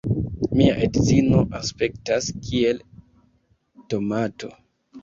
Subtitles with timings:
[0.59, 2.83] Mia edzino aspektas kiel
[3.95, 4.53] tomato